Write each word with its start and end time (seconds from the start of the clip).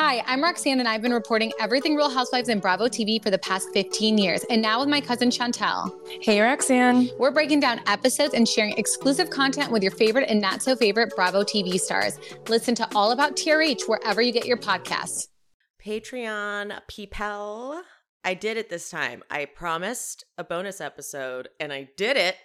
Hi, 0.00 0.22
I'm 0.28 0.44
Roxanne, 0.44 0.78
and 0.78 0.88
I've 0.88 1.02
been 1.02 1.12
reporting 1.12 1.50
everything 1.58 1.96
Real 1.96 2.08
Housewives 2.08 2.48
and 2.48 2.62
Bravo 2.62 2.86
TV 2.86 3.20
for 3.20 3.30
the 3.30 3.38
past 3.38 3.68
15 3.72 4.16
years, 4.16 4.44
and 4.48 4.62
now 4.62 4.78
with 4.78 4.88
my 4.88 5.00
cousin 5.00 5.28
Chantel. 5.28 5.90
Hey, 6.22 6.40
Roxanne. 6.40 7.10
We're 7.18 7.32
breaking 7.32 7.58
down 7.58 7.80
episodes 7.88 8.32
and 8.32 8.46
sharing 8.46 8.78
exclusive 8.78 9.28
content 9.28 9.72
with 9.72 9.82
your 9.82 9.90
favorite 9.90 10.30
and 10.30 10.40
not 10.40 10.62
so 10.62 10.76
favorite 10.76 11.12
Bravo 11.16 11.42
TV 11.42 11.80
stars. 11.80 12.16
Listen 12.48 12.76
to 12.76 12.88
All 12.94 13.10
About 13.10 13.34
TRH 13.34 13.88
wherever 13.88 14.22
you 14.22 14.30
get 14.30 14.46
your 14.46 14.56
podcasts. 14.56 15.26
Patreon 15.84 16.78
people. 16.86 17.82
I 18.22 18.34
did 18.34 18.56
it 18.56 18.70
this 18.70 18.90
time. 18.90 19.24
I 19.28 19.46
promised 19.46 20.22
a 20.38 20.44
bonus 20.44 20.80
episode, 20.80 21.48
and 21.58 21.72
I 21.72 21.88
did 21.96 22.16
it 22.16 22.36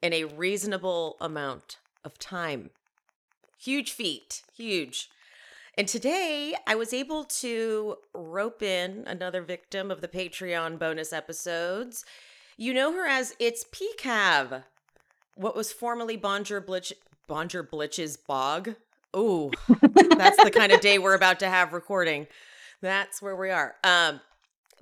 in 0.00 0.14
a 0.14 0.24
reasonable 0.24 1.18
amount 1.20 1.76
of 2.06 2.18
time. 2.18 2.70
Huge 3.58 3.92
feat. 3.92 4.40
Huge. 4.56 5.10
And 5.78 5.88
today 5.88 6.54
I 6.66 6.74
was 6.74 6.92
able 6.92 7.24
to 7.24 7.96
rope 8.12 8.62
in 8.62 9.04
another 9.06 9.40
victim 9.40 9.90
of 9.90 10.02
the 10.02 10.08
Patreon 10.08 10.78
bonus 10.78 11.14
episodes. 11.14 12.04
You 12.58 12.74
know 12.74 12.92
her 12.92 13.06
as 13.06 13.34
It's 13.38 13.64
PCAV, 13.64 14.64
what 15.34 15.56
was 15.56 15.72
formerly 15.72 16.18
Bonjour 16.18 16.60
Blitch 16.60 16.92
Bonjour 17.26 17.62
Blitch's 17.62 18.18
Bog. 18.18 18.74
Oh, 19.14 19.50
that's 19.80 20.42
the 20.44 20.50
kind 20.50 20.72
of 20.72 20.80
day 20.80 20.98
we're 20.98 21.14
about 21.14 21.40
to 21.40 21.48
have 21.48 21.72
recording. 21.72 22.26
That's 22.82 23.22
where 23.22 23.36
we 23.36 23.50
are. 23.50 23.76
Um, 23.82 24.20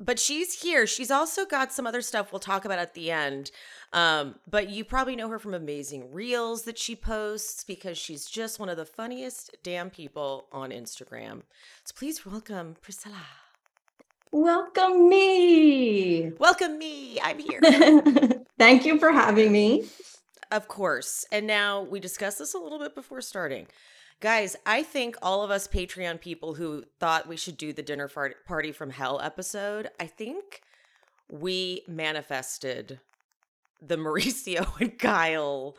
but 0.01 0.19
she's 0.19 0.63
here. 0.63 0.87
She's 0.87 1.11
also 1.11 1.45
got 1.45 1.73
some 1.73 1.87
other 1.87 2.01
stuff 2.01 2.33
we'll 2.33 2.41
talk 2.41 2.65
about 2.65 2.79
at 2.79 2.95
the 2.95 3.11
end. 3.11 3.51
Um, 3.93 4.37
but 4.49 4.71
you 4.71 4.85
probably 4.85 5.15
know 5.15 5.29
her 5.29 5.39
from 5.39 5.55
amazing 5.55 6.13
reels 6.13 6.63
that 6.63 6.79
she 6.79 6.97
posts 6.97 7.65
because 7.65 7.99
she's 7.99 8.25
just 8.27 8.59
one 8.59 8.69
of 8.69 8.77
the 8.77 8.87
funniest 8.87 9.57
damn 9.63 9.91
people 9.91 10.47
on 10.51 10.71
Instagram. 10.71 11.43
So 11.85 11.95
please 11.97 12.25
welcome 12.25 12.77
Priscilla. 12.81 13.27
Welcome 14.33 15.09
me. 15.09 16.31
Welcome 16.39 16.79
me. 16.79 17.21
I'm 17.21 17.39
here. 17.39 17.61
Thank 18.59 18.87
you 18.87 18.99
for 18.99 19.11
having 19.11 19.51
me. 19.51 19.85
Of 20.53 20.69
course. 20.69 21.25
And 21.31 21.47
now 21.47 21.83
we 21.83 22.01
discussed 22.01 22.39
this 22.39 22.55
a 22.55 22.59
little 22.59 22.79
bit 22.79 22.95
before 22.95 23.21
starting. 23.21 23.67
Guys, 24.21 24.55
I 24.67 24.83
think 24.83 25.17
all 25.23 25.43
of 25.43 25.51
us 25.51 25.67
Patreon 25.67 26.21
people 26.21 26.55
who 26.55 26.85
thought 26.99 27.27
we 27.27 27.39
should 27.39 27.57
do 27.57 27.73
the 27.73 27.83
dinner 27.83 28.09
party 28.47 28.71
from 28.71 28.91
hell 28.91 29.19
episode, 29.23 29.89
I 29.99 30.07
think 30.07 30.61
we 31.31 31.83
manifested 31.89 33.01
the 33.81 33.97
Mauricio 33.99 34.79
and 34.79 34.99
Kyle 34.99 35.75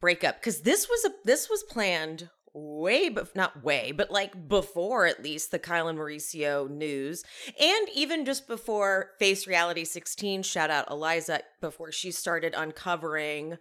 breakup. 0.00 0.40
Because 0.40 0.62
this 0.62 0.88
was 0.88 1.04
a 1.04 1.10
this 1.24 1.48
was 1.48 1.62
planned 1.62 2.30
way 2.52 3.10
but 3.10 3.36
not 3.36 3.62
way 3.62 3.92
but 3.92 4.10
like 4.10 4.48
before 4.48 5.04
at 5.04 5.22
least 5.22 5.50
the 5.50 5.58
Kyle 5.58 5.88
and 5.88 5.98
Mauricio 5.98 6.70
news 6.70 7.22
and 7.60 7.88
even 7.94 8.24
just 8.24 8.48
before 8.48 9.10
Face 9.18 9.46
Reality 9.46 9.84
16 9.84 10.42
shout 10.42 10.70
out 10.70 10.90
Eliza 10.90 11.40
before 11.60 11.92
she 11.92 12.10
started 12.10 12.54
uncovering 12.56 13.58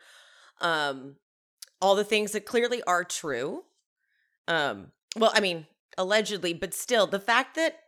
um 0.61 1.17
all 1.81 1.95
the 1.95 2.05
things 2.05 2.31
that 2.31 2.45
clearly 2.45 2.81
are 2.83 3.03
true 3.03 3.63
um, 4.47 4.91
well, 5.15 5.31
I 5.33 5.39
mean, 5.39 5.65
allegedly, 5.97 6.53
but 6.53 6.73
still, 6.73 7.07
the 7.07 7.19
fact 7.19 7.55
that 7.55 7.79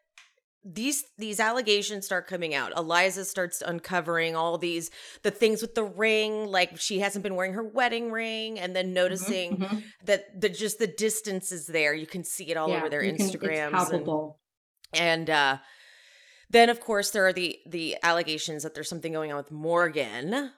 these 0.69 1.05
these 1.17 1.39
allegations 1.39 2.05
start 2.05 2.27
coming 2.27 2.53
out 2.53 2.73
eliza 2.75 3.23
starts 3.23 3.61
uncovering 3.61 4.35
all 4.35 4.57
these 4.57 4.91
the 5.23 5.31
things 5.31 5.61
with 5.61 5.75
the 5.75 5.83
ring 5.83 6.45
like 6.45 6.77
she 6.77 6.99
hasn't 6.99 7.23
been 7.23 7.35
wearing 7.35 7.53
her 7.53 7.63
wedding 7.63 8.11
ring 8.11 8.59
and 8.59 8.75
then 8.75 8.87
mm-hmm, 8.87 8.95
noticing 8.95 9.57
mm-hmm. 9.57 9.77
that 10.03 10.39
the 10.39 10.49
just 10.49 10.77
the 10.77 10.87
distance 10.87 11.51
is 11.51 11.67
there 11.67 11.93
you 11.93 12.07
can 12.07 12.23
see 12.23 12.49
it 12.51 12.57
all 12.57 12.69
yeah, 12.69 12.77
over 12.77 12.89
their 12.89 13.01
instagrams 13.01 13.91
and, 13.93 14.33
and 14.93 15.29
uh 15.29 15.57
then 16.49 16.69
of 16.69 16.81
course 16.81 17.11
there 17.11 17.25
are 17.25 17.33
the 17.33 17.57
the 17.65 17.95
allegations 18.03 18.63
that 18.63 18.73
there's 18.73 18.89
something 18.89 19.13
going 19.13 19.31
on 19.31 19.37
with 19.37 19.51
morgan 19.51 20.51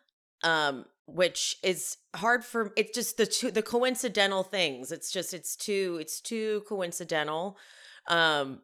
um 0.43 0.85
which 1.13 1.57
is 1.63 1.97
hard 2.15 2.43
for 2.43 2.71
it's 2.75 2.93
just 2.93 3.17
the 3.17 3.25
two 3.25 3.51
the 3.51 3.61
coincidental 3.61 4.43
things. 4.43 4.91
It's 4.91 5.11
just 5.11 5.33
it's 5.33 5.55
too 5.55 5.97
it's 5.99 6.21
too 6.21 6.63
coincidental. 6.67 7.57
Um 8.07 8.61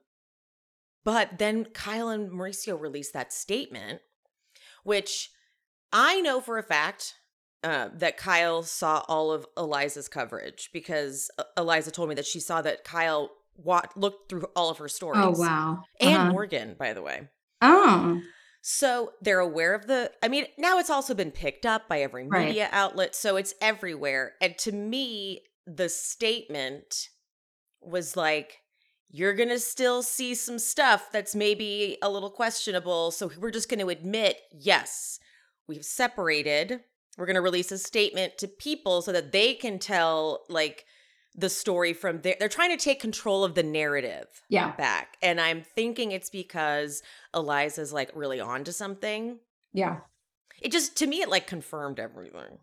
but 1.06 1.38
then 1.38 1.66
kyle 1.66 2.10
and 2.10 2.32
mauricio 2.32 2.80
released 2.80 3.14
that 3.14 3.32
statement 3.32 4.02
which 4.84 5.30
i 5.94 6.20
know 6.20 6.42
for 6.42 6.58
a 6.58 6.64
fact 6.64 7.14
uh, 7.64 7.90
that 7.96 8.18
kyle 8.18 8.62
saw 8.64 9.04
all 9.08 9.32
of 9.32 9.46
eliza's 9.58 10.08
coverage 10.08 10.70
because 10.74 11.32
uh, 11.38 11.44
eliza 11.58 11.92
told 11.92 12.10
me 12.10 12.16
that 12.16 12.26
she 12.26 12.40
saw 12.40 12.62
that 12.62 12.84
kyle 12.84 13.30
wa- 13.56 13.82
looked 13.96 14.30
through 14.30 14.46
all 14.56 14.70
of 14.70 14.78
her 14.80 14.86
oh, 14.86 14.88
stories. 14.88 15.22
oh 15.24 15.32
wow 15.32 15.84
uh-huh. 16.02 16.10
and 16.10 16.32
morgan 16.32 16.76
by 16.78 16.92
the 16.92 17.02
way. 17.02 17.28
Oh 17.62 18.22
so 18.68 19.12
they're 19.22 19.42
aware 19.42 19.76
of 19.76 19.86
the, 19.86 20.12
I 20.24 20.28
mean, 20.28 20.48
now 20.58 20.80
it's 20.80 20.90
also 20.90 21.14
been 21.14 21.30
picked 21.30 21.68
up 21.68 21.88
by 21.88 22.02
every 22.02 22.24
media 22.24 22.64
right. 22.64 22.74
outlet. 22.74 23.14
So 23.14 23.36
it's 23.36 23.54
everywhere. 23.62 24.34
And 24.42 24.58
to 24.58 24.72
me, 24.72 25.42
the 25.68 25.88
statement 25.88 27.10
was 27.80 28.18
like, 28.18 28.58
you're 29.08 29.36
going 29.36 29.50
to 29.50 29.60
still 29.60 30.02
see 30.02 30.34
some 30.34 30.58
stuff 30.58 31.12
that's 31.12 31.36
maybe 31.36 32.00
a 32.02 32.10
little 32.10 32.32
questionable. 32.32 33.12
So 33.12 33.30
we're 33.38 33.52
just 33.52 33.70
going 33.70 33.82
to 33.82 33.90
admit, 33.90 34.42
yes, 34.52 35.20
we've 35.68 35.86
separated. 35.86 36.80
We're 37.20 37.28
going 37.28 37.36
to 37.36 37.42
release 37.42 37.72
a 37.72 37.78
statement 37.78 38.40
to 38.40 38.48
people 38.48 39.04
so 39.04 39.12
that 39.12 39.32
they 39.32 39.54
can 39.54 39.78
tell, 39.78 40.44
like, 40.50 40.86
the 41.38 41.50
story 41.50 41.94
from 41.94 42.22
there. 42.22 42.36
They're 42.40 42.50
trying 42.50 42.76
to 42.76 42.84
take 42.84 43.00
control 43.00 43.44
of 43.44 43.56
the 43.56 43.64
narrative 43.64 44.28
yeah. 44.50 44.76
back. 44.76 45.18
And 45.22 45.40
I'm 45.40 45.62
thinking 45.62 46.12
it's 46.12 46.30
because 46.30 47.04
Eliza's 47.34 47.92
like 47.92 48.12
really 48.16 48.40
onto 48.40 48.72
something. 48.72 49.40
Yeah. 49.74 50.00
It 50.62 50.72
just 50.72 50.98
to 50.98 51.08
me 51.08 51.22
it 51.22 51.30
like 51.30 51.48
confirmed 51.48 52.00
everything. 52.00 52.60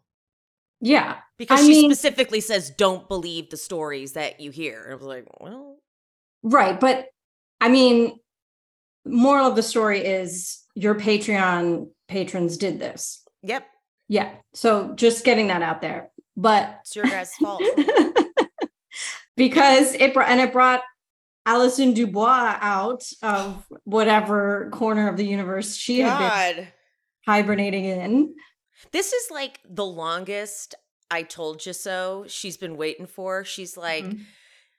Yeah. 0.81 1.19
Because 1.39 1.61
I 1.61 1.63
she 1.63 1.83
mean, 1.83 1.91
specifically 1.91 2.41
says 2.41 2.71
don't 2.71 3.09
believe 3.09 3.51
the 3.51 3.57
stories 3.57 4.13
that 4.13 4.41
you 4.41 4.51
hear. 4.51 4.89
I 4.91 4.95
was 4.95 5.05
like, 5.05 5.27
well. 5.41 5.77
Right. 6.43 6.79
But 6.79 7.09
I 7.61 7.69
mean, 7.69 8.19
moral 9.05 9.47
of 9.47 9.57
the 9.57 9.63
story 9.63 10.01
is 10.01 10.63
your 10.75 10.95
Patreon 10.95 11.89
patrons 12.09 12.57
did 12.57 12.81
this. 12.81 13.23
Yep. 13.43 13.67
Yeah. 14.09 14.31
So 14.55 14.95
just 14.95 15.25
getting 15.25 15.49
that 15.49 15.63
out 15.63 15.81
there. 15.81 16.11
But 16.37 16.79
it's 16.81 16.97
your 16.97 17.05
guys' 17.05 17.35
fault. 17.35 17.63
because 19.43 19.95
it 19.95 20.15
brought 20.15 20.29
and 20.29 20.41
it 20.41 20.53
brought 20.53 20.83
Allison 21.45 21.95
DuBois 21.95 22.57
out 22.61 23.03
of 23.23 23.67
whatever 23.83 24.71
corner 24.71 25.09
of 25.09 25.17
the 25.17 25.27
universe 25.27 25.75
she 25.75 25.99
God. 25.99 26.21
had 26.21 26.57
been 26.57 26.69
hibernating 27.27 27.85
in. 27.85 28.35
This 28.93 29.13
is 29.13 29.33
like 29.33 29.59
the 29.69 29.85
longest 29.85 30.77
I 31.11 31.25
told 31.25 31.67
you 31.67 31.73
so 31.73 32.25
she's 32.29 32.57
been 32.57 32.77
waiting 32.77 33.07
for. 33.07 33.45
She's 33.45 33.77
like, 33.77 34.05
mm-hmm. 34.05 34.23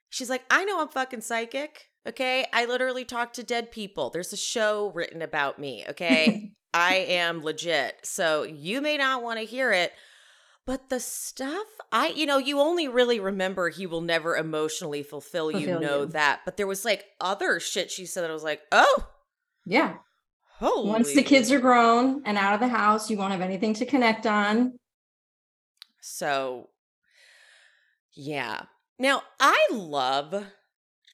she's 0.09 0.29
like, 0.29 0.43
I 0.49 0.63
know 0.63 0.79
I'm 0.79 0.87
fucking 0.87 1.21
psychic. 1.21 1.89
Okay. 2.07 2.45
I 2.53 2.63
literally 2.63 3.03
talk 3.03 3.33
to 3.33 3.43
dead 3.43 3.69
people. 3.69 4.11
There's 4.11 4.31
a 4.31 4.37
show 4.37 4.93
written 4.95 5.21
about 5.21 5.59
me. 5.59 5.83
Okay. 5.89 6.51
I 6.73 6.95
am 6.95 7.43
legit. 7.43 7.99
So 8.03 8.43
you 8.43 8.79
may 8.79 8.95
not 8.95 9.23
want 9.23 9.39
to 9.39 9.45
hear 9.45 9.73
it, 9.73 9.91
but 10.65 10.89
the 10.89 10.99
stuff 10.99 11.67
I, 11.91 12.07
you 12.09 12.25
know, 12.25 12.37
you 12.37 12.59
only 12.59 12.87
really 12.87 13.19
remember 13.19 13.69
he 13.69 13.85
will 13.85 14.01
never 14.01 14.35
emotionally 14.35 15.03
fulfill, 15.03 15.51
fulfill 15.51 15.61
you, 15.75 15.79
know 15.79 16.01
you. 16.01 16.07
that. 16.07 16.41
But 16.45 16.57
there 16.57 16.67
was 16.67 16.85
like 16.85 17.05
other 17.19 17.59
shit 17.59 17.91
she 17.91 18.05
said 18.05 18.23
that 18.23 18.29
I 18.29 18.33
was 18.33 18.43
like, 18.43 18.61
oh. 18.71 19.07
Yeah. 19.65 19.95
Holy. 20.59 20.89
Once 20.89 21.13
the 21.13 21.23
kids 21.23 21.51
are 21.51 21.59
grown 21.59 22.21
and 22.25 22.37
out 22.37 22.53
of 22.53 22.59
the 22.59 22.67
house, 22.67 23.09
you 23.09 23.17
won't 23.17 23.31
have 23.31 23.41
anything 23.41 23.73
to 23.75 23.85
connect 23.85 24.25
on. 24.25 24.77
So, 26.01 26.69
yeah. 28.13 28.63
Now, 28.99 29.23
I 29.39 29.67
love, 29.71 30.45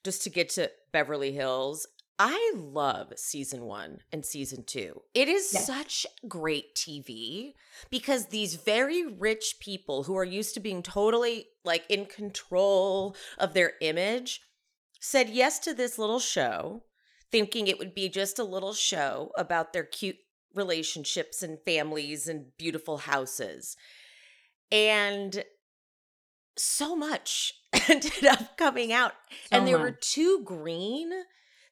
just 0.04 0.24
to 0.24 0.30
get 0.30 0.50
to 0.52 0.70
Beverly 0.92 1.32
Hills, 1.32 1.88
I 2.22 2.54
love 2.54 3.14
season 3.16 3.64
one 3.64 4.00
and 4.12 4.26
season 4.26 4.66
two. 4.66 5.04
It 5.14 5.30
is 5.30 5.52
yes. 5.54 5.66
such 5.66 6.06
great 6.28 6.76
TV 6.76 7.54
because 7.90 8.26
these 8.26 8.56
very 8.56 9.06
rich 9.06 9.56
people 9.62 10.04
who 10.04 10.18
are 10.18 10.26
used 10.26 10.54
to 10.56 10.60
being 10.60 10.84
totally 10.84 11.48
like 11.64 11.86
in 11.88 12.06
control 12.06 13.16
of 13.38 13.54
their 13.54 13.74
image 13.80 14.42
said 15.00 15.30
yes 15.30 15.60
to 15.60 15.74
this 15.74 15.98
little 15.98 16.20
show, 16.20 16.84
thinking 17.32 17.68
it 17.68 17.80
would 17.80 17.96
be 17.96 18.10
just 18.10 18.38
a 18.38 18.44
little 18.44 18.74
show 18.74 19.32
about 19.38 19.72
their 19.72 19.86
cute 19.86 20.18
relationships 20.54 21.42
and 21.42 21.58
families 21.64 22.28
and 22.28 22.48
beautiful 22.58 22.98
houses. 22.98 23.78
And 24.70 25.46
so 26.58 26.98
much 26.98 27.54
ended 27.88 28.26
up 28.26 28.58
coming 28.58 28.92
out. 28.92 29.14
So 29.50 29.58
and 29.58 29.66
they 29.66 29.72
much. 29.72 29.82
were 29.82 29.92
too 29.92 30.42
green 30.44 31.12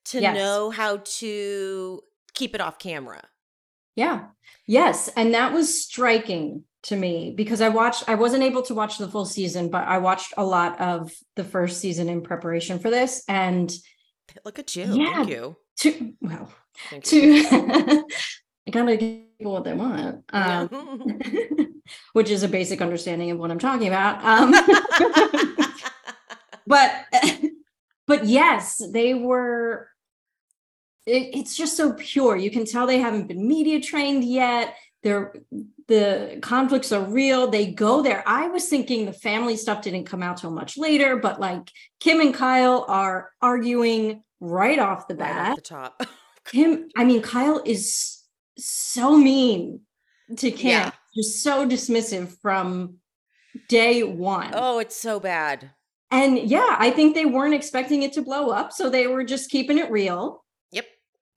to 0.08 0.22
yes. 0.22 0.36
know 0.36 0.70
how 0.70 0.98
to 1.04 2.02
keep 2.34 2.56
it 2.56 2.62
off 2.62 2.80
camera. 2.80 3.22
Yeah. 3.96 4.26
Yes. 4.68 5.10
And 5.16 5.34
that 5.34 5.54
was 5.54 5.84
striking 5.84 6.64
to 6.84 6.96
me 6.96 7.34
because 7.36 7.62
I 7.62 7.70
watched, 7.70 8.08
I 8.08 8.16
wasn't 8.16 8.44
able 8.44 8.62
to 8.64 8.76
watch 8.76 8.98
the 8.98 9.08
full 9.08 9.26
season, 9.26 9.70
but 9.70 9.88
I 9.88 9.98
watched 9.98 10.34
a 10.38 10.46
lot 10.46 10.80
of 10.80 11.12
the 11.36 11.44
first 11.44 11.80
season 11.80 12.08
in 12.08 12.22
preparation 12.22 12.80
for 12.80 12.90
this. 12.90 13.24
And 13.28 13.74
Look 14.46 14.60
at 14.60 14.76
you. 14.76 14.86
Yeah. 14.86 15.16
Thank 15.16 15.30
you. 15.30 15.58
To 15.78 16.14
well, 16.22 16.52
Thank 16.90 17.04
to 17.06 17.44
I 18.68 18.72
gotta 18.72 18.98
give 18.98 19.38
people 19.38 19.54
what 19.54 19.64
they 19.64 19.74
want. 19.74 20.24
Um, 20.32 21.20
which 22.14 22.30
is 22.30 22.44
a 22.44 22.48
basic 22.48 22.82
understanding 22.82 23.32
of 23.32 23.38
what 23.38 23.52
I'm 23.52 23.60
talking 23.60 23.88
about. 23.88 24.24
Um, 24.24 24.54
but 26.68 27.06
but 28.06 28.26
yes, 28.26 28.82
they 28.92 29.14
were 29.14 29.90
it, 31.08 31.38
it's 31.38 31.56
just 31.56 31.76
so 31.78 31.94
pure. 31.94 32.36
You 32.36 32.52
can 32.52 32.66
tell 32.66 32.86
they 32.86 33.00
haven't 33.00 33.28
been 33.28 33.48
media 33.48 33.80
trained 33.80 34.24
yet. 34.24 34.76
They're 35.02 35.34
the 35.88 36.40
conflicts 36.42 36.92
are 36.92 37.04
real. 37.04 37.48
They 37.48 37.72
go 37.72 38.04
there. 38.04 38.22
I 38.28 38.48
was 38.50 38.68
thinking 38.68 39.06
the 39.06 39.14
family 39.14 39.56
stuff 39.56 39.82
didn't 39.82 40.04
come 40.04 40.22
out 40.22 40.38
till 40.38 40.52
much 40.52 40.78
later, 40.78 41.16
but 41.16 41.40
like 41.40 41.72
Kim 42.02 42.20
and 42.20 42.34
Kyle 42.34 42.86
are 42.90 43.32
arguing 43.42 44.24
right 44.42 44.80
off 44.80 45.08
the 45.08 45.16
bat. 45.16 45.38
Right 45.38 45.50
off 45.50 45.56
the 45.56 45.62
top. 45.62 46.04
Kim, 46.46 46.90
I 46.98 47.06
mean, 47.06 47.22
Kyle 47.22 47.62
is 47.66 48.22
so 48.58 49.18
mean 49.18 49.82
to 50.38 50.52
Kim, 50.52 50.72
yeah. 50.72 50.92
just 51.16 51.42
so 51.42 51.68
dismissive 51.68 52.38
from 52.42 52.96
day 53.70 54.04
one. 54.04 54.52
Oh, 54.54 54.80
it's 54.80 54.96
so 54.96 55.20
bad. 55.20 55.72
And 56.12 56.38
yeah, 56.38 56.76
I 56.80 56.92
think 56.92 57.16
they 57.16 57.26
weren't 57.26 57.54
expecting 57.54 58.04
it 58.04 58.14
to 58.14 58.22
blow 58.22 58.50
up. 58.50 58.72
So 58.72 58.90
they 58.90 59.08
were 59.08 59.24
just 59.24 59.50
keeping 59.50 59.78
it 59.78 59.92
real. 59.92 60.44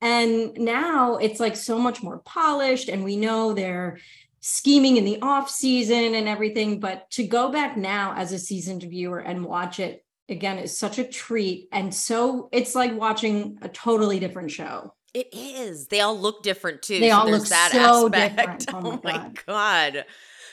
And 0.01 0.55
now 0.59 1.17
it's 1.17 1.41
like 1.41 1.57
so 1.57 1.79
much 1.79 2.03
more 2.03 2.19
polished, 2.19 2.89
and 2.89 3.05
we 3.05 3.17
know 3.17 3.53
they're 3.53 3.99
scheming 4.41 4.97
in 4.97 5.05
the 5.05 5.21
off 5.21 5.51
season 5.51 6.15
and 6.15 6.29
everything. 6.29 6.81
But 6.81 7.11
to 7.13 7.27
go 7.27 7.51
back 7.53 7.77
now 7.77 8.15
as 8.17 8.33
a 8.33 8.39
seasoned 8.39 8.83
viewer 8.83 9.19
and 9.19 9.45
watch 9.45 9.79
it 9.79 10.05
again 10.29 10.59
is 10.59 10.77
such 10.77 10.99
a 10.99 11.05
treat. 11.05 11.69
And 11.73 11.95
so 11.95 12.49
it's 12.53 12.75
like 12.75 12.95
watching 12.97 13.59
a 13.63 13.69
totally 13.69 14.19
different 14.21 14.51
show. 14.51 14.95
It 15.13 15.29
is. 15.33 15.89
They 15.89 16.01
all 16.01 16.19
look 16.19 16.43
different 16.43 16.83
too. 16.83 17.01
They 17.01 17.11
so 17.11 17.17
all 17.17 17.31
look 17.31 17.47
that 17.49 17.73
so 17.73 18.07
aspect. 18.07 18.37
different. 18.37 18.67
Oh, 18.75 18.93
oh 18.93 19.01
my, 19.03 19.13
god. 19.13 19.41
god. 19.47 20.05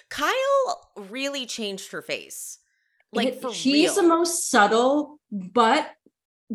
Kyle 0.09 0.89
really 1.09 1.45
changed 1.45 1.91
her 1.91 2.01
face. 2.01 2.57
Like 3.13 3.43
it, 3.43 3.53
she's 3.53 3.91
real. 3.91 3.95
the 3.95 4.07
most 4.07 4.49
subtle 4.49 5.19
but 5.31 5.89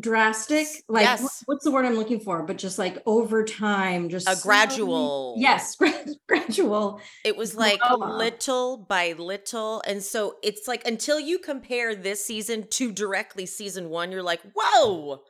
drastic 0.01 0.67
like 0.89 1.05
yes. 1.05 1.43
what's 1.45 1.65
the 1.65 1.71
word 1.71 1.85
i'm 1.85 1.97
looking 1.97 2.19
for 2.19 2.43
but 2.45 2.57
just 2.57 2.79
like 2.79 2.97
over 3.05 3.45
time 3.45 4.09
just 4.09 4.27
a 4.27 4.35
gradual 4.43 5.35
yes 5.37 5.77
gradual 6.29 6.99
it 7.27 7.37
was 7.37 7.55
like 7.55 7.79
little 8.01 8.79
by 8.89 9.13
little 9.19 9.83
and 9.87 10.03
so 10.03 10.37
it's 10.43 10.67
like 10.67 10.87
until 10.87 11.21
you 11.21 11.39
compare 11.39 11.95
this 11.95 12.25
season 12.25 12.67
to 12.71 12.91
directly 12.91 13.45
season 13.45 13.91
one 13.91 14.11
you're 14.11 14.23
like 14.23 14.41
whoa 14.55 15.21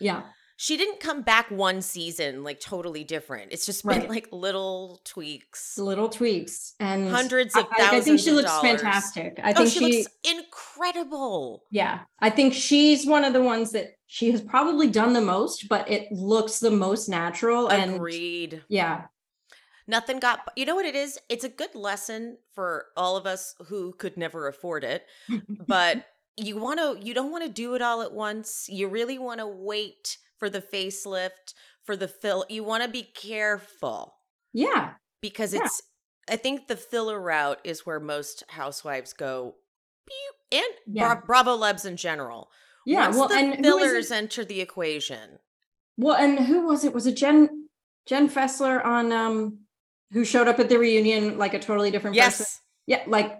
yeah 0.00 0.22
she 0.60 0.76
didn't 0.76 0.98
come 0.98 1.22
back 1.22 1.52
one 1.52 1.80
season 1.82 2.42
like 2.42 2.58
totally 2.58 3.04
different. 3.04 3.52
It's 3.52 3.64
just 3.64 3.86
been 3.86 4.00
right. 4.00 4.08
like 4.08 4.28
little 4.32 5.00
tweaks, 5.04 5.78
little 5.78 6.08
tweaks, 6.08 6.74
and 6.80 7.08
hundreds 7.08 7.56
of 7.56 7.68
I, 7.70 7.76
thousands. 7.76 8.02
I 8.02 8.04
think 8.04 8.20
she 8.20 8.32
looks 8.32 8.50
dollars. 8.50 8.80
fantastic. 8.80 9.38
I 9.40 9.52
oh, 9.52 9.54
think 9.54 9.68
she, 9.68 9.78
she 9.78 9.98
looks 9.98 10.12
incredible. 10.78 11.64
Yeah, 11.70 12.00
I 12.20 12.30
think 12.30 12.54
she's 12.54 13.06
one 13.06 13.24
of 13.24 13.32
the 13.32 13.42
ones 13.42 13.72
that 13.72 13.96
she 14.06 14.30
has 14.30 14.40
probably 14.40 14.88
done 14.88 15.12
the 15.12 15.20
most, 15.20 15.68
but 15.68 15.90
it 15.90 16.10
looks 16.12 16.58
the 16.60 16.70
most 16.70 17.08
natural. 17.08 17.68
Agreed. 17.68 18.54
And 18.54 18.62
yeah, 18.68 19.02
nothing 19.86 20.18
got 20.18 20.40
you 20.56 20.66
know 20.66 20.74
what 20.74 20.84
it 20.84 20.94
is 20.94 21.18
it's 21.30 21.44
a 21.44 21.48
good 21.48 21.74
lesson 21.74 22.36
for 22.54 22.86
all 22.96 23.16
of 23.16 23.26
us 23.26 23.54
who 23.68 23.94
could 23.94 24.18
never 24.18 24.46
afford 24.46 24.84
it 24.84 25.06
but 25.66 26.04
you 26.36 26.58
want 26.58 26.78
to 26.78 26.98
you 27.02 27.14
don't 27.14 27.32
want 27.32 27.42
to 27.42 27.50
do 27.50 27.74
it 27.74 27.80
all 27.80 28.02
at 28.02 28.12
once 28.12 28.66
you 28.68 28.86
really 28.86 29.18
want 29.18 29.40
to 29.40 29.46
wait 29.46 30.18
for 30.38 30.48
the 30.48 30.62
facelift, 30.62 31.54
for 31.84 31.96
the 31.96 32.08
fill. 32.08 32.44
You 32.48 32.64
want 32.64 32.84
to 32.84 32.88
be 32.88 33.02
careful. 33.02 34.14
Yeah. 34.52 34.92
Because 35.20 35.52
yeah. 35.52 35.64
it's, 35.64 35.82
I 36.30 36.36
think 36.36 36.68
the 36.68 36.76
filler 36.76 37.20
route 37.20 37.60
is 37.64 37.84
where 37.84 38.00
most 38.00 38.44
housewives 38.48 39.12
go, 39.12 39.56
yeah. 40.90 41.14
Bra- 41.14 41.24
Bravo 41.26 41.56
Lebs 41.56 41.84
in 41.84 41.96
general. 41.96 42.50
Yeah. 42.86 43.06
Once 43.06 43.16
well, 43.16 43.28
the 43.28 43.34
and 43.36 43.64
fillers 43.64 44.10
enter 44.10 44.44
the 44.44 44.60
equation. 44.60 45.38
Well, 45.96 46.16
and 46.16 46.38
who 46.38 46.66
was 46.66 46.84
it? 46.84 46.94
Was 46.94 47.06
it 47.06 47.16
Jen 47.16 47.68
Jen 48.06 48.28
Fessler 48.28 48.84
on 48.84 49.12
um 49.12 49.58
who 50.12 50.24
showed 50.24 50.48
up 50.48 50.58
at 50.58 50.68
the 50.68 50.78
reunion 50.78 51.38
like 51.38 51.54
a 51.54 51.58
totally 51.58 51.90
different 51.90 52.16
yes. 52.16 52.38
person? 52.38 52.60
Yeah, 52.86 53.02
like 53.06 53.38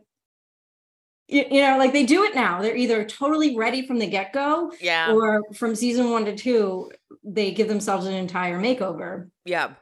you, 1.29 1.45
you 1.51 1.63
know 1.63 1.79
like 1.79 1.93
they 1.93 2.05
do 2.05 2.25
it 2.25 2.35
now 2.35 2.61
they're 2.61 2.77
either 2.77 3.05
totally 3.05 3.57
ready 3.57 3.87
from 3.87 3.99
the 3.99 4.07
get-go 4.07 4.73
yeah 4.81 5.13
or 5.13 5.43
from 5.55 5.75
season 5.75 6.11
one 6.11 6.25
to 6.25 6.35
two 6.35 6.91
they 7.23 7.53
give 7.53 7.69
themselves 7.69 8.07
an 8.07 8.15
entire 8.15 8.59
makeover 8.59 9.31
yeah 9.45 9.75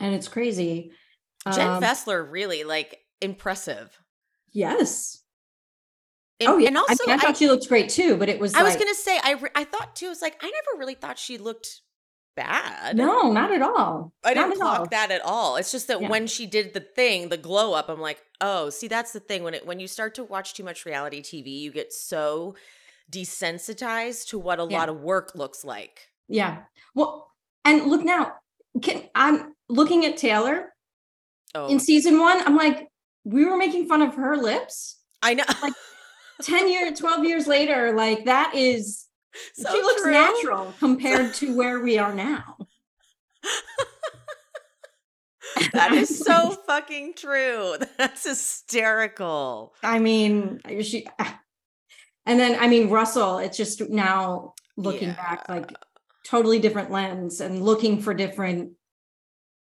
and 0.00 0.14
it's 0.14 0.28
crazy 0.28 0.90
jen 1.52 1.68
um, 1.68 1.82
fessler 1.82 2.28
really 2.28 2.64
like 2.64 2.98
impressive 3.20 3.96
yes 4.50 5.22
and, 6.40 6.48
oh 6.48 6.58
yeah 6.58 6.68
and 6.68 6.78
also 6.78 7.04
I, 7.04 7.06
mean, 7.06 7.18
I 7.18 7.22
thought 7.22 7.30
I, 7.30 7.38
she 7.38 7.48
looked 7.48 7.68
great 7.68 7.88
too 7.88 8.16
but 8.16 8.28
it 8.28 8.38
was 8.38 8.54
i 8.54 8.58
like, 8.58 8.66
was 8.66 8.76
gonna 8.76 8.94
say 8.94 9.18
i 9.22 9.32
re- 9.34 9.50
i 9.54 9.64
thought 9.64 9.96
too 9.96 10.10
it's 10.10 10.22
like 10.22 10.38
i 10.42 10.46
never 10.46 10.78
really 10.78 10.94
thought 10.94 11.18
she 11.18 11.38
looked 11.38 11.82
bad. 12.38 12.96
No, 12.96 13.32
not 13.32 13.52
at 13.52 13.62
all. 13.62 14.12
I 14.24 14.32
didn't 14.32 14.54
clock 14.54 14.78
all. 14.78 14.86
that 14.92 15.10
at 15.10 15.20
all. 15.22 15.56
It's 15.56 15.72
just 15.72 15.88
that 15.88 16.00
yeah. 16.00 16.08
when 16.08 16.28
she 16.28 16.46
did 16.46 16.72
the 16.72 16.80
thing, 16.80 17.28
the 17.30 17.36
glow 17.36 17.74
up, 17.74 17.88
I'm 17.88 18.00
like, 18.00 18.22
oh, 18.40 18.70
see, 18.70 18.86
that's 18.86 19.12
the 19.12 19.20
thing. 19.20 19.42
When 19.42 19.54
it 19.54 19.66
when 19.66 19.80
you 19.80 19.88
start 19.88 20.14
to 20.14 20.24
watch 20.24 20.54
too 20.54 20.62
much 20.62 20.86
reality 20.86 21.20
TV, 21.20 21.58
you 21.58 21.72
get 21.72 21.92
so 21.92 22.54
desensitized 23.10 24.28
to 24.28 24.38
what 24.38 24.60
a 24.60 24.66
yeah. 24.70 24.78
lot 24.78 24.88
of 24.88 25.00
work 25.00 25.32
looks 25.34 25.64
like. 25.64 26.08
Yeah. 26.28 26.58
Well, 26.94 27.28
and 27.64 27.86
look 27.86 28.04
now, 28.04 28.34
can, 28.80 29.02
I'm 29.14 29.54
looking 29.68 30.04
at 30.04 30.16
Taylor 30.16 30.72
oh. 31.54 31.68
in 31.68 31.80
season 31.80 32.20
one. 32.20 32.40
I'm 32.46 32.56
like, 32.56 32.86
we 33.24 33.44
were 33.44 33.56
making 33.56 33.88
fun 33.88 34.00
of 34.00 34.14
her 34.14 34.36
lips. 34.36 34.98
I 35.22 35.34
know. 35.34 35.44
Like 35.60 35.72
10 36.42 36.68
years, 36.70 36.98
12 36.98 37.24
years 37.24 37.46
later, 37.46 37.92
like 37.92 38.24
that 38.24 38.54
is 38.54 39.06
so 39.54 39.70
she 39.70 39.82
looks 39.82 40.02
true. 40.02 40.12
natural 40.12 40.74
compared 40.78 41.34
to 41.34 41.56
where 41.56 41.80
we 41.80 41.98
are 41.98 42.14
now. 42.14 42.56
that 45.72 45.92
is 45.92 46.18
so 46.18 46.50
fucking 46.66 47.14
true. 47.14 47.76
That's 47.96 48.24
hysterical. 48.24 49.74
I 49.82 49.98
mean, 49.98 50.60
she 50.82 51.06
and 52.26 52.38
then 52.38 52.56
I 52.60 52.68
mean 52.68 52.90
Russell, 52.90 53.38
it's 53.38 53.56
just 53.56 53.88
now 53.88 54.54
looking 54.76 55.08
yeah. 55.08 55.16
back 55.16 55.48
like 55.48 55.72
totally 56.24 56.58
different 56.58 56.90
lens 56.90 57.40
and 57.40 57.62
looking 57.62 58.00
for 58.00 58.14
different 58.14 58.72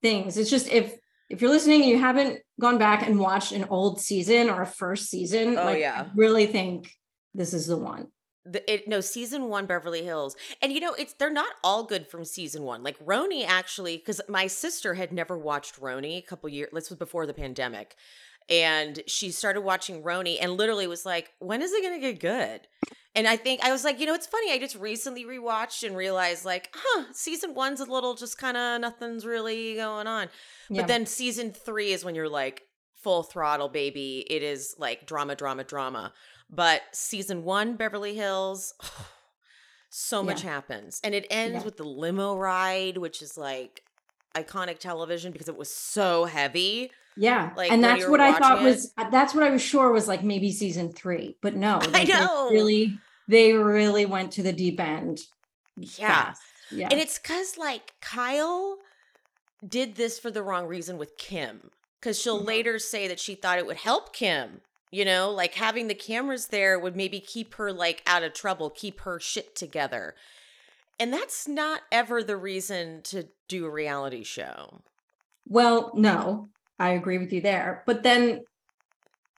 things. 0.02 0.36
It's 0.36 0.50
just 0.50 0.68
if 0.68 0.96
if 1.28 1.40
you're 1.40 1.50
listening 1.50 1.82
and 1.82 1.90
you 1.90 1.98
haven't 1.98 2.40
gone 2.60 2.78
back 2.78 3.06
and 3.06 3.18
watched 3.18 3.52
an 3.52 3.64
old 3.68 4.00
season 4.00 4.48
or 4.48 4.62
a 4.62 4.66
first 4.66 5.06
season, 5.06 5.58
oh, 5.58 5.64
like 5.64 5.80
yeah. 5.80 6.06
I 6.06 6.10
really 6.14 6.46
think 6.46 6.90
this 7.34 7.52
is 7.52 7.66
the 7.66 7.76
one. 7.76 8.08
The, 8.44 8.72
it, 8.72 8.86
no 8.86 9.00
season 9.00 9.48
one 9.48 9.66
beverly 9.66 10.04
hills. 10.04 10.36
And 10.62 10.72
you 10.72 10.78
know 10.78 10.92
it's 10.92 11.14
they're 11.14 11.30
not 11.30 11.52
all 11.64 11.84
good 11.84 12.06
from 12.06 12.24
season 12.24 12.62
one. 12.62 12.84
Like 12.84 12.98
RHONY 13.04 13.44
actually 13.44 13.96
because 13.96 14.20
my 14.28 14.46
sister 14.46 14.94
had 14.94 15.12
never 15.12 15.36
watched 15.36 15.80
RHONY 15.80 16.18
a 16.18 16.22
couple 16.22 16.48
years 16.48 16.70
this 16.72 16.90
was 16.90 16.98
before 16.98 17.26
the 17.26 17.34
pandemic. 17.34 17.96
And 18.48 19.02
she 19.08 19.32
started 19.32 19.62
watching 19.62 20.04
RHONY 20.04 20.38
and 20.40 20.52
literally 20.52 20.86
was 20.86 21.04
like 21.04 21.32
when 21.40 21.60
is 21.60 21.72
it 21.72 21.82
gonna 21.82 21.98
get 21.98 22.20
good 22.20 22.68
and 23.16 23.26
i 23.26 23.36
think 23.36 23.60
i 23.64 23.72
was 23.72 23.82
like 23.82 23.98
you 23.98 24.06
know 24.06 24.14
it's 24.14 24.26
funny 24.26 24.52
i 24.52 24.58
just 24.58 24.76
recently 24.76 25.24
rewatched 25.24 25.84
and 25.84 25.96
realized 25.96 26.44
like 26.44 26.72
huh 26.74 27.04
season 27.12 27.54
one's 27.54 27.80
a 27.80 27.84
little 27.84 28.14
just 28.14 28.38
kind 28.38 28.56
of 28.56 28.80
nothing's 28.80 29.26
really 29.26 29.74
going 29.74 30.06
on 30.06 30.28
yeah. 30.70 30.82
but 30.82 30.86
then 30.86 31.04
season 31.04 31.50
three 31.50 31.92
is 31.92 32.04
when 32.04 32.14
you're 32.14 32.28
like 32.28 32.62
full 33.02 33.24
throttle 33.24 33.68
baby 33.68 34.24
it 34.30 34.42
is 34.42 34.76
like 34.78 35.06
drama 35.06 35.34
drama 35.34 35.64
drama 35.64 36.12
but 36.50 36.82
season 36.92 37.44
one, 37.44 37.76
Beverly 37.76 38.14
Hills, 38.14 38.74
oh, 38.82 39.08
so 39.90 40.22
much 40.22 40.44
yeah. 40.44 40.50
happens. 40.50 41.00
And 41.02 41.14
it 41.14 41.26
ends 41.30 41.58
yeah. 41.58 41.64
with 41.64 41.76
the 41.76 41.84
limo 41.84 42.36
ride, 42.36 42.98
which 42.98 43.22
is 43.22 43.36
like 43.36 43.82
iconic 44.34 44.78
television 44.78 45.32
because 45.32 45.48
it 45.48 45.56
was 45.56 45.72
so 45.72 46.24
heavy. 46.24 46.90
Yeah. 47.16 47.52
Like 47.56 47.72
and 47.72 47.82
that's 47.82 48.06
what 48.06 48.20
I 48.20 48.38
thought 48.38 48.60
it. 48.60 48.64
was 48.64 48.92
that's 49.10 49.34
what 49.34 49.42
I 49.42 49.50
was 49.50 49.62
sure 49.62 49.90
was 49.90 50.06
like 50.06 50.22
maybe 50.22 50.52
season 50.52 50.92
three. 50.92 51.36
But 51.40 51.56
no, 51.56 51.80
I 51.94 52.04
know. 52.04 52.50
really 52.50 52.98
they 53.28 53.52
really 53.52 54.06
went 54.06 54.32
to 54.32 54.42
the 54.42 54.52
deep 54.52 54.80
end. 54.80 55.20
Yeah. 55.76 56.24
Fast. 56.24 56.42
Yeah. 56.70 56.88
And 56.90 57.00
it's 57.00 57.18
cause 57.18 57.56
like 57.58 57.94
Kyle 58.00 58.78
did 59.66 59.94
this 59.94 60.18
for 60.18 60.30
the 60.30 60.42
wrong 60.42 60.66
reason 60.66 60.98
with 60.98 61.16
Kim. 61.16 61.70
Cause 62.00 62.20
she'll 62.20 62.38
mm-hmm. 62.38 62.46
later 62.46 62.78
say 62.78 63.08
that 63.08 63.20
she 63.20 63.34
thought 63.34 63.58
it 63.58 63.66
would 63.66 63.78
help 63.78 64.14
Kim 64.14 64.60
you 64.90 65.04
know, 65.04 65.30
like 65.30 65.54
having 65.54 65.88
the 65.88 65.94
cameras 65.94 66.46
there 66.46 66.78
would 66.78 66.96
maybe 66.96 67.20
keep 67.20 67.54
her 67.54 67.72
like 67.72 68.02
out 68.06 68.22
of 68.22 68.32
trouble, 68.32 68.70
keep 68.70 69.00
her 69.00 69.18
shit 69.18 69.54
together. 69.54 70.14
And 70.98 71.12
that's 71.12 71.46
not 71.46 71.82
ever 71.92 72.22
the 72.22 72.36
reason 72.36 73.02
to 73.04 73.28
do 73.48 73.66
a 73.66 73.70
reality 73.70 74.22
show. 74.22 74.82
Well, 75.46 75.92
no, 75.94 76.48
I 76.78 76.90
agree 76.90 77.18
with 77.18 77.32
you 77.32 77.40
there. 77.40 77.82
But 77.86 78.02
then 78.02 78.44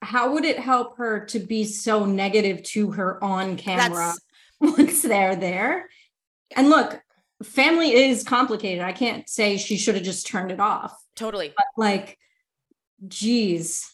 how 0.02 0.32
would 0.32 0.44
it 0.44 0.58
help 0.58 0.96
her 0.98 1.24
to 1.26 1.38
be 1.38 1.64
so 1.64 2.04
negative 2.04 2.62
to 2.62 2.92
her 2.92 3.22
on 3.22 3.56
camera 3.56 4.12
that's, 4.12 4.20
once 4.78 5.02
they're 5.02 5.36
there? 5.36 5.88
And 6.56 6.70
look, 6.70 7.00
family 7.42 7.92
is 7.92 8.24
complicated. 8.24 8.82
I 8.84 8.92
can't 8.92 9.28
say 9.28 9.56
she 9.56 9.76
should 9.76 9.94
have 9.96 10.04
just 10.04 10.26
turned 10.26 10.50
it 10.50 10.60
off. 10.60 10.96
Totally. 11.16 11.52
But 11.56 11.66
like, 11.76 12.18
geez. 13.06 13.92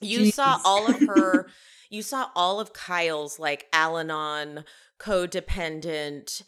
You 0.00 0.20
Jeez. 0.20 0.34
saw 0.34 0.60
all 0.64 0.88
of 0.88 1.00
her, 1.00 1.48
you 1.90 2.02
saw 2.02 2.28
all 2.34 2.60
of 2.60 2.72
Kyle's 2.72 3.38
like 3.38 3.66
Al 3.72 3.96
Anon, 3.98 4.64
codependent, 4.98 6.42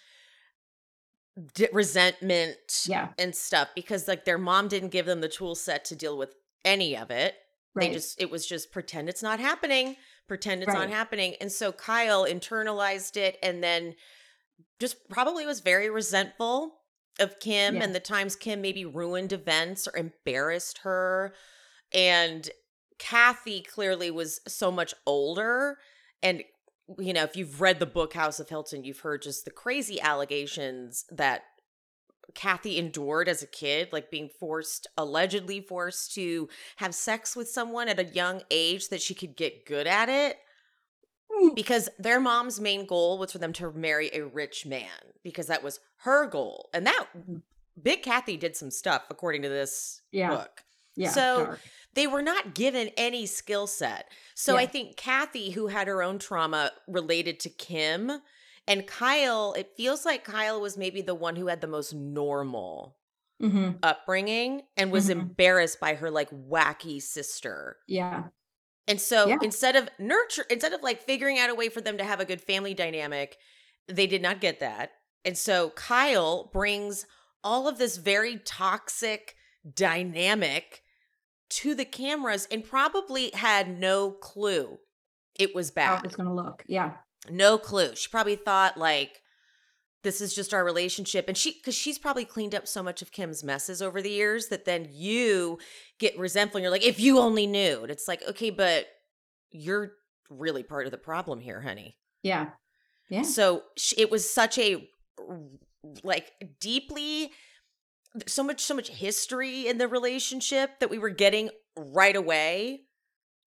d- 1.55 1.69
resentment, 1.73 2.85
Yeah. 2.87 3.09
and 3.19 3.35
stuff 3.35 3.69
because 3.75 4.09
like 4.09 4.25
their 4.25 4.37
mom 4.39 4.69
didn't 4.69 4.91
give 4.91 5.07
them 5.07 5.21
the 5.21 5.29
tool 5.29 5.55
set 5.55 5.85
to 5.87 5.97
deal 5.97 6.19
with 6.19 6.35
any 6.65 6.97
of 6.97 7.11
it. 7.11 7.35
Right. 7.77 7.89
They 7.89 7.95
just 7.95 8.21
it 8.21 8.31
was 8.31 8.47
just 8.47 8.73
pretend 8.73 9.09
it's 9.09 9.23
not 9.23 9.39
happening, 9.39 9.97
pretend 10.27 10.63
it's 10.63 10.73
not 10.73 10.89
happening. 10.91 11.35
And 11.41 11.53
so 11.53 11.73
Kyle 11.73 12.25
internalized 12.25 13.17
it 13.17 13.39
and 13.43 13.63
then 13.63 13.95
just 14.81 15.09
probably 15.09 15.47
was 15.47 15.61
very 15.61 15.91
resentful 15.91 16.81
of 17.21 17.39
Kim 17.39 17.77
Yeah. 17.77 17.85
and 17.85 17.95
the 17.95 18.01
times 18.01 18.35
Kim 18.35 18.61
maybe 18.61 18.85
ruined 18.85 19.33
events 19.33 19.87
or 19.87 19.97
embarrassed 19.97 20.79
her. 20.79 21.35
And 21.93 22.49
Kathy 22.99 23.61
clearly 23.61 24.11
was 24.11 24.41
so 24.49 24.71
much 24.73 24.95
older 25.07 25.79
and 26.23 26.43
you 27.01 27.13
know, 27.13 27.25
if 27.25 27.37
you've 27.37 27.61
read 27.61 27.81
the 27.81 27.87
book 27.87 28.13
House 28.13 28.39
of 28.39 28.49
Hilton, 28.49 28.85
you've 28.85 29.01
heard 29.01 29.21
just 29.23 29.45
the 29.45 29.51
crazy 29.51 30.01
allegations 30.01 31.05
that 31.11 31.43
Kathy 32.35 32.79
endured 32.79 33.29
as 33.29 33.43
a 33.43 33.47
kid, 33.47 33.89
like 33.93 34.11
being 34.11 34.29
forced, 34.29 34.87
allegedly 34.97 35.61
forced 35.61 36.15
to 36.15 36.49
have 36.77 36.95
sex 36.95 37.35
with 37.37 37.49
someone 37.49 37.89
at 37.89 37.99
a 38.01 38.05
young 38.05 38.43
age 38.51 38.89
that 38.89 39.01
she 39.03 39.15
could 39.15 39.37
get 39.37 39.67
good 39.67 39.87
at 39.87 40.09
it. 40.09 40.39
Because 41.55 41.89
their 41.99 42.21
mom's 42.21 42.61
main 42.61 42.87
goal 42.87 43.19
was 43.19 43.33
for 43.33 43.39
them 43.39 43.53
to 43.55 43.71
marry 43.73 44.11
a 44.13 44.25
rich 44.25 44.65
man, 44.65 44.89
because 45.23 45.49
that 45.49 45.63
was 45.63 45.81
her 45.99 46.27
goal. 46.27 46.71
And 46.73 46.87
that 46.87 47.07
Mhm. 47.17 47.43
Big 47.83 48.03
Kathy 48.03 48.37
did 48.37 48.57
some 48.57 48.71
stuff, 48.71 49.05
according 49.11 49.43
to 49.43 49.49
this 49.49 50.01
Yeah. 50.13 50.31
book. 50.31 50.65
Yeah. 50.95 51.11
So- 51.11 51.45
dark. 51.45 51.61
They 51.95 52.07
were 52.07 52.23
not 52.23 52.55
given 52.55 52.89
any 52.99 53.25
skill 53.25 53.67
set. 53.67 54.11
So 54.35 54.57
I 54.57 54.67
think 54.67 54.99
Kathy, 54.99 55.53
who 55.53 55.69
had 55.69 55.89
her 55.89 56.03
own 56.03 56.19
trauma 56.19 56.73
related 56.87 57.41
to 57.41 57.49
Kim, 57.49 58.21
and 58.67 58.87
Kyle, 58.87 59.53
it 59.55 59.73
feels 59.77 60.05
like 60.05 60.25
Kyle 60.25 60.61
was 60.61 60.77
maybe 60.77 61.01
the 61.03 61.15
one 61.15 61.37
who 61.37 61.47
had 61.47 61.61
the 61.61 61.67
most 61.67 61.95
normal 61.95 62.99
Mhm. 63.43 63.79
upbringing 63.83 64.63
and 64.77 64.91
was 64.91 65.07
Mhm. 65.09 65.13
embarrassed 65.21 65.79
by 65.81 65.95
her 65.95 66.11
like 66.11 66.31
wacky 66.31 67.01
sister. 67.03 67.79
Yeah. 67.87 68.29
And 68.89 69.01
so 69.01 69.27
Yeah. 69.29 69.39
instead 69.43 69.77
of 69.77 69.89
nurture, 69.99 70.47
instead 70.49 70.73
of 70.73 70.83
like 70.83 71.03
figuring 71.03 71.39
out 71.39 71.51
a 71.51 71.55
way 71.55 71.69
for 71.69 71.81
them 71.81 71.99
to 71.99 72.05
have 72.05 72.21
a 72.21 72.25
good 72.25 72.41
family 72.41 72.73
dynamic, 72.75 73.37
they 73.89 74.07
did 74.07 74.23
not 74.23 74.41
get 74.41 74.61
that. 74.61 74.93
And 75.25 75.37
so 75.37 75.71
Kyle 75.71 76.45
brings 76.53 77.05
all 77.45 77.69
of 77.69 77.79
this 77.79 77.97
very 77.97 78.39
toxic 78.39 79.37
dynamic 79.75 80.83
to 81.49 81.75
the 81.75 81.85
cameras 81.85 82.47
and 82.51 82.65
probably 82.65 83.31
had 83.35 83.79
no 83.79 84.11
clue 84.13 84.79
it 85.39 85.55
was 85.55 85.69
How 85.71 85.97
bad. 85.97 86.05
it's 86.07 86.17
gonna 86.17 86.35
look. 86.35 86.65
Yeah. 86.67 86.97
No 87.31 87.59
clue. 87.59 87.95
She 87.95 88.09
probably 88.09 88.37
thought 88.37 88.77
like 88.77 89.23
this 90.03 90.21
is 90.21 90.35
just 90.35 90.55
our 90.55 90.65
relationship 90.65 91.27
and 91.27 91.37
she 91.37 91.61
cuz 91.61 91.75
she's 91.75 91.99
probably 91.99 92.25
cleaned 92.25 92.55
up 92.55 92.69
so 92.69 92.83
much 92.83 93.03
of 93.03 93.11
Kim's 93.11 93.43
messes 93.43 93.83
over 93.83 94.01
the 94.01 94.11
years 94.11 94.49
that 94.49 94.65
then 94.65 94.89
you 94.93 95.59
get 95.99 96.17
resentful 96.19 96.59
and 96.59 96.63
you're 96.63 96.71
like 96.71 96.85
if 96.85 97.01
you 97.01 97.19
only 97.19 97.47
knew. 97.47 97.83
And 97.83 97.91
it's 97.91 98.07
like 98.07 98.23
okay, 98.29 98.51
but 98.51 98.87
you're 99.51 99.93
really 100.31 100.63
part 100.63 100.87
of 100.87 100.93
the 100.93 100.99
problem 100.99 101.41
here, 101.41 101.61
honey. 101.61 101.99
Yeah. 102.23 102.51
Yeah. 103.09 103.23
So 103.23 103.63
sh- 103.77 103.95
it 103.97 104.11
was 104.11 104.29
such 104.29 104.59
a 104.59 104.89
like 106.03 106.33
deeply 106.61 107.33
so 108.27 108.43
much 108.43 108.61
so 108.61 108.75
much 108.75 108.89
history 108.89 109.69
in 109.69 109.79
the 109.79 109.89
relationship 109.89 110.81
that 110.81 110.91
we 110.91 110.99
were 110.99 111.11
getting 111.11 111.51
right 111.77 112.17
away 112.17 112.83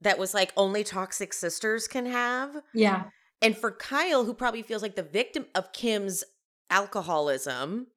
that 0.02 0.18
was 0.18 0.34
like 0.34 0.54
only 0.56 0.84
toxic 0.84 1.34
sisters 1.34 1.88
can 1.88 2.06
have. 2.06 2.62
Yeah. 2.74 3.06
And 3.42 3.58
for 3.58 3.72
Kyle, 3.72 4.26
who 4.26 4.34
probably 4.34 4.62
feels 4.62 4.82
like 4.82 4.96
the 4.96 5.04
victim 5.04 5.46
of 5.56 5.72
Kim's 5.72 6.24
alcoholism, 6.70 7.88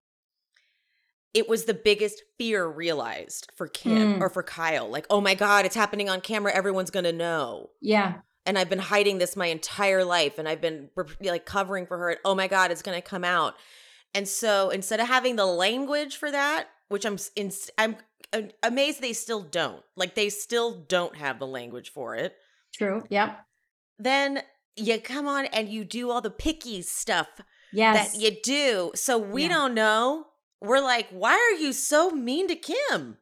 it 1.35 1.49
was 1.49 1.65
the 1.65 1.75
biggest 1.75 2.23
fear 2.39 2.67
realized 2.67 3.51
for 3.57 3.67
Kim 3.67 4.19
Mm. 4.19 4.21
or 4.21 4.29
for 4.29 4.43
Kyle. 4.43 4.89
Like, 4.89 5.07
oh 5.11 5.21
my 5.21 5.35
God, 5.35 5.65
it's 5.65 5.75
happening 5.75 6.09
on 6.11 6.21
camera. 6.21 6.53
Everyone's 6.53 6.91
going 6.91 7.05
to 7.05 7.13
know. 7.13 7.71
Yeah. 7.81 8.21
And 8.45 8.59
I've 8.59 8.69
been 8.69 8.79
hiding 8.81 9.19
this 9.19 9.37
my 9.37 9.47
entire 9.47 10.05
life 10.05 10.39
and 10.39 10.49
I've 10.49 10.61
been 10.61 10.91
like 11.21 11.47
covering 11.47 11.87
for 11.87 11.97
her. 11.97 12.11
And, 12.11 12.19
oh 12.25 12.35
my 12.35 12.49
God, 12.49 12.71
it's 12.71 12.83
going 12.83 13.01
to 13.01 13.07
come 13.07 13.25
out. 13.25 13.55
And 14.15 14.29
so 14.29 14.69
instead 14.71 15.01
of 15.01 15.07
having 15.09 15.37
the 15.37 15.47
language 15.47 16.17
for 16.17 16.31
that, 16.31 16.69
which 16.89 17.07
I'm, 17.07 17.17
in, 17.35 17.51
I'm 17.79 17.97
amazed 18.63 19.01
they 19.01 19.15
still 19.15 19.41
don't, 19.43 19.83
like 19.97 20.15
they 20.15 20.29
still 20.29 20.75
don't 20.87 21.17
have 21.17 21.39
the 21.39 21.47
language 21.47 21.91
for 21.93 22.15
it 22.15 22.35
True. 22.75 23.05
Yep. 23.09 23.39
then 23.99 24.43
you 24.77 25.01
come 25.01 25.27
on 25.27 25.47
and 25.47 25.69
you 25.69 25.85
do 25.85 26.11
all 26.11 26.21
the 26.21 26.31
picky 26.31 26.83
stuff 26.83 27.29
Yes. 27.73 28.13
that 28.13 28.21
you 28.21 28.37
do. 28.43 28.93
So 28.95 29.19
we 29.19 29.43
Yeah. 29.43 29.49
don't 29.49 29.75
know. 29.75 30.27
We're 30.61 30.81
like, 30.81 31.09
why 31.11 31.33
are 31.33 31.59
you 31.61 31.73
so 31.73 32.11
mean 32.11 32.47
to 32.49 32.57
Kim? 32.57 33.19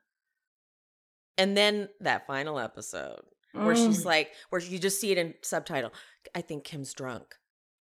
And 1.39 1.57
then 1.57 1.89
that 2.01 2.27
final 2.27 2.59
episode 2.59 3.23
where 3.53 3.75
she's 3.75 4.03
Mm. 4.03 4.07
like, 4.07 4.33
where 4.51 4.61
you 4.61 4.79
just 4.79 5.01
see 5.01 5.11
it 5.11 5.19
in 5.19 5.35
subtitle, 5.43 5.93
I 6.35 6.43
think 6.43 6.65
Kim's 6.65 6.93
drunk. 6.93 7.35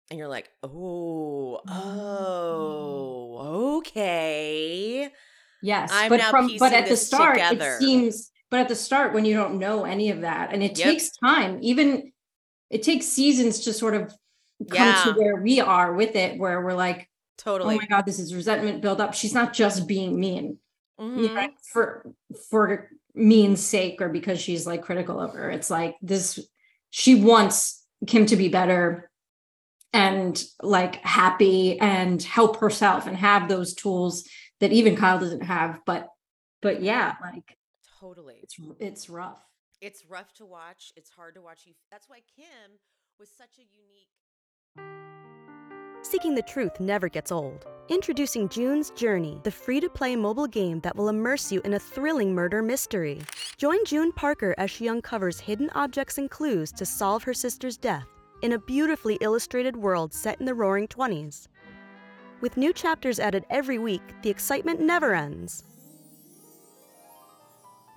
And 0.09 0.17
you're 0.17 0.29
like, 0.29 0.49
oh, 0.63 1.59
oh, 1.67 3.37
okay. 3.77 5.11
Yes, 5.61 5.91
I'm 5.93 6.09
but 6.09 6.17
now 6.17 6.31
from 6.31 6.55
but 6.57 6.73
at 6.73 6.87
the 6.87 6.95
start 6.95 7.35
together. 7.35 7.75
it 7.75 7.79
seems 7.81 8.31
but 8.49 8.61
at 8.61 8.67
the 8.69 8.75
start 8.75 9.13
when 9.13 9.25
you 9.25 9.35
don't 9.35 9.59
know 9.59 9.83
any 9.83 10.09
of 10.09 10.21
that 10.21 10.51
and 10.53 10.63
it 10.63 10.77
Yep. 10.77 10.91
takes 10.93 11.11
time 11.23 11.59
even 11.61 12.11
it 12.69 12.83
takes 12.83 13.05
seasons 13.05 13.61
to 13.61 13.73
sort 13.73 13.93
of 13.95 14.09
come 14.69 14.87
Yeah. 14.87 15.03
to 15.05 15.11
where 15.13 15.37
we 15.37 15.59
are 15.59 15.93
with 15.93 16.15
it 16.15 16.37
where 16.37 16.61
we're 16.63 16.73
like 16.73 17.09
Totally. 17.37 17.75
oh 17.75 17.77
my 17.77 17.85
god 17.85 18.05
this 18.05 18.19
is 18.19 18.35
resentment 18.35 18.81
build 18.81 18.99
up 19.01 19.13
she's 19.13 19.33
not 19.33 19.53
just 19.53 19.87
being 19.87 20.19
mean 20.19 20.59
you 20.99 21.05
Mhm. 21.05 21.33
know, 21.35 21.47
for 21.71 22.13
for 22.49 22.89
mean's 23.15 23.61
sake 23.61 24.01
or 24.01 24.09
because 24.09 24.39
she's 24.41 24.67
like 24.67 24.81
critical 24.81 25.19
of 25.19 25.33
her 25.33 25.49
it's 25.49 25.69
like 25.69 25.95
this 26.01 26.39
she 26.89 27.15
wants 27.15 27.85
Kim 28.07 28.25
to 28.27 28.35
be 28.35 28.49
better 28.49 29.09
and 29.93 30.43
like 30.61 30.95
happy 30.97 31.79
and 31.79 32.21
help 32.21 32.57
herself 32.57 33.07
and 33.07 33.17
have 33.17 33.47
those 33.49 33.73
tools 33.73 34.27
that 34.59 34.71
even 34.71 34.95
Kyle 34.95 35.19
doesn't 35.19 35.43
have 35.43 35.79
but 35.85 36.07
but 36.61 36.81
yeah 36.81 37.15
like 37.21 37.55
Totally. 37.99 38.39
it's 38.43 38.55
it's 38.79 39.09
rough 39.09 39.41
It's 39.81 40.03
rough 40.09 40.33
to 40.33 40.45
watch. 40.45 40.91
It's 40.97 41.09
hard 41.09 41.35
to 41.35 41.41
watch 41.41 41.61
you. 41.65 41.73
That's 41.89 42.09
why 42.09 42.19
Kim 42.35 42.79
was 43.17 43.29
such 43.29 43.57
a 43.57 43.61
unique. 43.61 44.09
Seeking 46.01 46.35
the 46.35 46.41
truth 46.41 46.81
never 46.81 47.07
gets 47.07 47.31
old. 47.31 47.65
Introducing 47.87 48.49
June's 48.49 48.89
Journey, 48.91 49.39
the 49.43 49.51
free 49.51 49.79
to 49.79 49.89
play 49.89 50.17
mobile 50.17 50.47
game 50.47 50.81
that 50.81 50.97
will 50.97 51.07
immerse 51.07 51.49
you 51.49 51.61
in 51.61 51.75
a 51.75 51.79
thrilling 51.79 52.35
murder 52.35 52.61
mystery. 52.61 53.21
Join 53.57 53.83
June 53.85 54.11
Parker 54.11 54.53
as 54.57 54.69
she 54.69 54.89
uncovers 54.89 55.39
hidden 55.39 55.69
objects 55.73 56.17
and 56.17 56.29
clues 56.29 56.73
to 56.73 56.85
solve 56.85 57.23
her 57.23 57.33
sister's 57.33 57.77
death 57.77 58.07
in 58.41 58.53
a 58.53 58.59
beautifully 58.59 59.17
illustrated 59.21 59.77
world 59.77 60.13
set 60.13 60.39
in 60.41 60.45
the 60.45 60.53
roaring 60.53 60.87
20s. 60.87 61.47
With 62.41 62.57
new 62.57 62.73
chapters 62.73 63.19
added 63.19 63.45
every 63.49 63.79
week, 63.79 64.01
the 64.23 64.29
excitement 64.29 64.81
never 64.81 65.13
ends. 65.13 65.63